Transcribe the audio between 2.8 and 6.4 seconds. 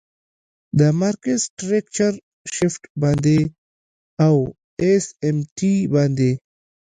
باندی او آس آم ټی باندی.